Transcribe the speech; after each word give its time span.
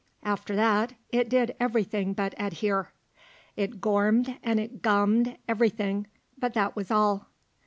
After 0.23 0.55
that 0.55 0.93
it 1.11 1.29
did 1.29 1.55
everything 1.59 2.13
but 2.13 2.33
adhere. 2.39 2.91
It 3.55 3.79
gourmed 3.81 4.35
and 4.41 4.59
it 4.59 4.81
gummed 4.81 5.37
everything, 5.47 6.07
but 6.39 6.55
that 6.55 6.75
was 6.75 6.89
all. 6.89 7.27